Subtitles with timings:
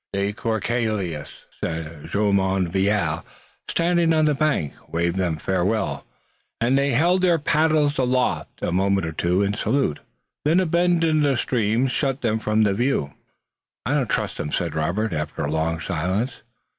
[0.13, 1.29] De Courcelles
[1.61, 3.23] and Jumonville,
[3.67, 6.07] standing on the bank, waved them farewell,
[6.59, 9.99] and they held their paddles aloft a moment or two in salute.
[10.43, 11.01] Then a bend
[11.91, 13.13] shut them from view.
[13.85, 16.41] "I don't trust them," said Robert, after a long silence.